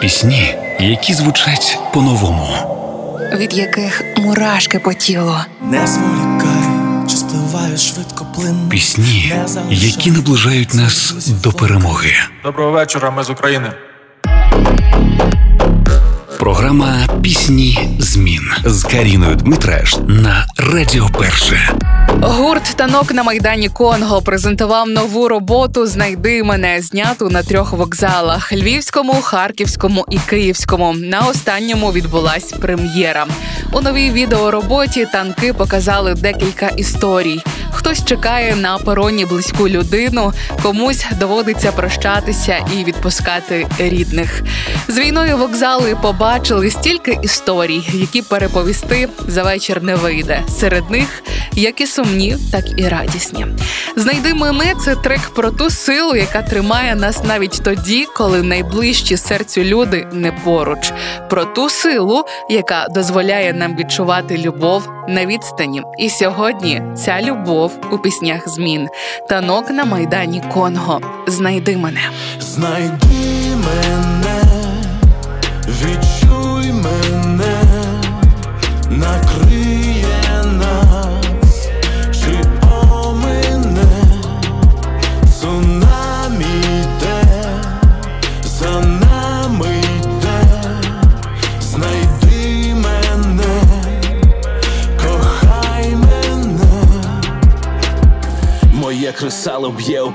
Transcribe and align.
Пісні, 0.00 0.54
які 0.80 1.14
звучать 1.14 1.78
по-новому, 1.94 2.48
від 3.36 3.54
яких 3.54 4.02
мурашки 4.16 4.78
по 4.78 4.92
тілу. 4.92 5.34
Не 5.62 5.86
зволікай, 5.86 6.62
чи 7.08 7.16
спливає 7.16 7.76
швидко 7.76 8.26
плин. 8.34 8.56
Пісні, 8.70 9.34
які 9.70 10.10
наближають 10.10 10.74
нас 10.74 11.14
до 11.42 11.52
перемоги. 11.52 12.12
Доброго 12.44 12.70
вечора, 12.70 13.10
ми 13.10 13.24
з 13.24 13.30
України. 13.30 13.72
Програма 16.38 16.94
Пісні 17.22 17.96
змін 17.98 18.42
з 18.64 18.82
Каріною 18.84 19.34
Дмитраш 19.36 19.96
на 20.08 20.46
Радіо 20.56 21.08
Перше. 21.18 21.72
Гурт 22.22 22.74
танок 22.76 23.12
на 23.12 23.22
майдані 23.22 23.68
Конго 23.68 24.22
презентував 24.22 24.88
нову 24.88 25.28
роботу 25.28 25.86
Знайди 25.86 26.42
мене 26.42 26.82
зняту 26.82 27.30
на 27.30 27.42
трьох 27.42 27.72
вокзалах: 27.72 28.52
Львівському, 28.52 29.12
Харківському 29.12 30.04
і 30.10 30.18
Київському. 30.18 30.92
На 30.92 31.20
останньому 31.20 31.92
відбулась 31.92 32.52
прем'єра. 32.52 33.26
У 33.72 33.80
новій 33.80 34.10
відеороботі 34.10 35.06
танки 35.12 35.52
показали 35.52 36.14
декілька 36.14 36.68
історій. 36.68 37.42
Хтось 37.78 38.04
чекає 38.04 38.56
на 38.56 38.78
пероні 38.78 39.24
близьку 39.24 39.68
людину, 39.68 40.32
комусь 40.62 41.06
доводиться 41.20 41.72
прощатися 41.72 42.56
і 42.76 42.84
відпускати 42.84 43.66
рідних. 43.78 44.42
З 44.88 44.98
війною 44.98 45.36
вокзали 45.36 45.96
побачили 46.02 46.70
стільки 46.70 47.18
історій, 47.22 47.82
які 47.92 48.22
переповісти 48.22 49.08
за 49.28 49.42
вечір 49.42 49.82
не 49.82 49.96
вийде. 49.96 50.42
Серед 50.60 50.90
них 50.90 51.22
як 51.52 51.80
і 51.80 51.86
сумні, 51.86 52.36
так 52.52 52.64
і 52.76 52.88
радісні. 52.88 53.46
Знайди 53.96 54.34
мене 54.34 54.74
це 54.84 54.96
трек 54.96 55.20
про 55.20 55.50
ту 55.50 55.70
силу, 55.70 56.16
яка 56.16 56.42
тримає 56.42 56.94
нас 56.94 57.24
навіть 57.24 57.60
тоді, 57.64 58.06
коли 58.16 58.42
найближчі 58.42 59.16
серцю 59.16 59.62
люди 59.62 60.06
не 60.12 60.32
поруч. 60.32 60.92
Про 61.30 61.44
ту 61.44 61.70
силу, 61.70 62.24
яка 62.50 62.86
дозволяє 62.90 63.52
нам 63.52 63.76
відчувати 63.76 64.38
любов 64.38 64.97
на 65.08 65.26
відстані. 65.26 65.82
І 65.98 66.10
сьогодні 66.10 66.82
ця 66.96 67.22
любов 67.22 67.72
у 67.92 67.98
піснях 67.98 68.48
змін. 68.48 68.88
Танок 69.28 69.70
на 69.70 69.84
майдані 69.84 70.42
Конго. 70.52 71.00
Знайди 71.26 71.76
мене. 71.76 72.00
Знайди 72.40 73.56
мене, 73.56 74.42
кресало 99.18 99.70
б'є 99.70 100.02
у 100.02 100.12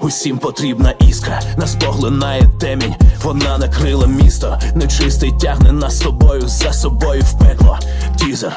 усім 0.00 0.38
потрібна 0.38 0.90
іскра, 0.90 1.42
нас 1.58 1.74
поглинає 1.74 2.48
темінь, 2.60 2.94
вона 3.22 3.58
накрила 3.58 4.06
місто, 4.06 4.58
нечистий 4.74 5.32
тягне 5.32 5.72
нас 5.72 5.98
з 5.98 6.00
тобою 6.00 6.42
за 6.46 6.72
собою 6.72 7.22
в 7.22 7.38
пекло. 7.38 7.78
Тізер. 8.16 8.52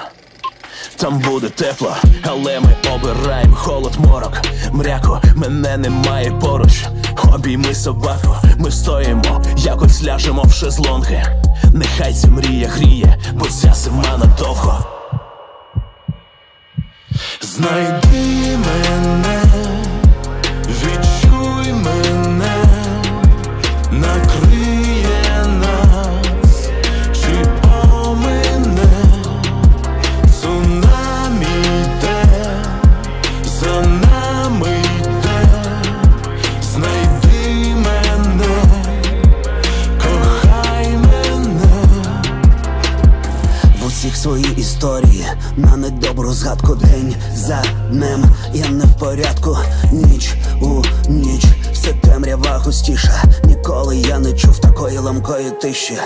Там 0.95 1.19
буде 1.19 1.49
тепло, 1.49 1.95
але 2.23 2.59
ми 2.59 2.75
обираємо 2.95 3.55
холод 3.55 3.93
морок. 3.97 4.41
Мряко, 4.71 5.21
мене 5.35 5.77
немає 5.77 6.31
поруч. 6.31 6.85
Обійми 7.33 7.75
собаку, 7.75 8.35
ми 8.57 8.71
стоїмо, 8.71 9.41
якось 9.57 10.03
ляжемо 10.03 10.43
в 10.43 10.53
шезлонги. 10.53 11.25
Нехай 11.73 12.13
ця 12.13 12.27
мрія 12.27 12.67
гріє, 12.67 13.17
бо 13.33 13.45
ця 13.45 13.73
зима 13.73 14.17
надовго. 14.17 14.85
Знайди 17.41 18.57
мене, 18.57 19.38
відчуй 20.69 21.73
мене, 21.73 22.65
накриє 23.91 25.45
нас, 25.61 26.69
чи 27.13 27.45
омине 28.03 29.03
цунамі 30.41 31.45
йде, 31.45 32.25
за 33.59 33.81
нами 33.81 34.77
йде, 34.99 35.47
знайди 36.73 37.75
мене, 37.75 38.55
кохай 39.97 40.87
мене. 40.87 41.85
В 43.81 43.85
усіх 43.87 44.17
свої 44.17 44.53
історії 44.57 45.25
на 45.57 45.77
недобру 45.77 46.33
згадку 46.33 46.75
день 46.75 47.15
за 47.35 47.63
днем 47.91 48.25
я 48.53 48.69
не 48.69 48.85
в 48.85 48.99
порядку, 48.99 49.57
ніч 49.91 50.35
у 50.61 50.83
ніч, 51.09 51.43
все 51.73 51.93
темрява 51.93 52.57
густіша. 52.57 53.23
Ніколи 53.43 53.97
я 53.97 54.19
не 54.19 54.33
чув 54.33 54.59
такої 54.59 54.97
ламкої 54.97 55.51
тиші. 55.51 55.97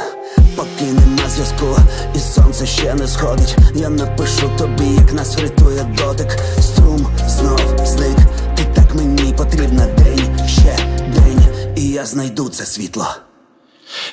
Поки 0.56 0.86
нема 0.86 1.30
зв'язку, 1.30 1.82
і 2.16 2.20
сонце 2.20 2.66
ще 2.66 2.94
не 2.94 3.08
сходить. 3.08 3.58
Я 3.76 3.90
напишу 3.90 4.52
тобі, 4.58 4.86
як 4.86 5.14
нас 5.14 5.36
врятує 5.36 5.84
дотик. 5.98 6.38
Струм 6.62 7.08
знов 7.28 7.60
зник. 7.86 8.18
Ти 8.56 8.66
так 8.74 8.96
мені 8.96 9.34
потрібна 9.34 9.86
день, 9.86 10.48
ще 10.48 10.78
день, 11.00 11.48
і 11.76 11.88
я 11.88 12.06
знайду 12.06 12.50
це 12.50 12.66
світло. 12.66 13.08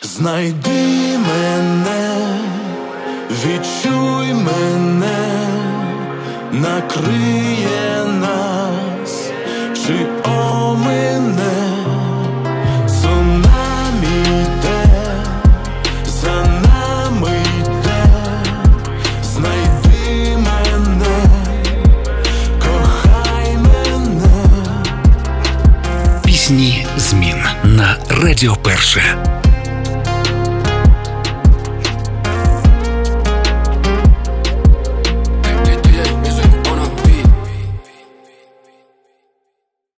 Знайди 0.02 1.18
мене, 1.18 2.38
відчуй 3.30 4.34
мене, 4.34 5.48
накриє 6.52 8.04
нас, 8.20 8.49
чи 9.90 10.06
омине 10.30 11.84
цунамі 12.86 14.20
йде, 14.22 14.84
за 16.06 16.44
нами 16.44 17.42
йде, 17.60 18.04
знайди 19.22 20.36
мене, 20.36 21.24
кохай 22.58 23.56
мене. 23.56 24.46
Пісні 26.24 26.86
змін 26.96 27.36
на 27.64 27.96
Радіо 28.10 28.56
Перше. 28.56 29.02